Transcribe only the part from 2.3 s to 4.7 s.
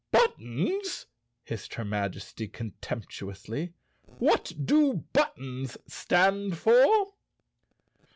contemptuously. "What